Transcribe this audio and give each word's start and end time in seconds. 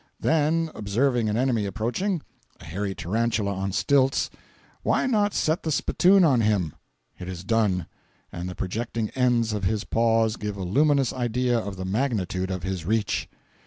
Then, 0.19 0.71
observing 0.73 1.29
an 1.29 1.37
enemy 1.37 1.67
approaching,—a 1.67 2.65
hairy 2.65 2.95
tarantula 2.95 3.53
on 3.53 3.71
stilts—why 3.71 5.05
not 5.05 5.35
set 5.35 5.61
the 5.61 5.71
spittoon 5.71 6.23
on 6.23 6.41
him? 6.41 6.73
It 7.19 7.29
is 7.29 7.43
done, 7.43 7.85
and 8.31 8.49
the 8.49 8.55
projecting 8.55 9.11
ends 9.11 9.53
of 9.53 9.63
his 9.65 9.83
paws 9.83 10.37
give 10.37 10.57
a 10.57 10.63
luminous 10.63 11.13
idea 11.13 11.55
of 11.59 11.75
the 11.75 11.85
magnitude 11.85 12.49
of 12.49 12.63
his 12.63 12.83
reach. 12.83 13.29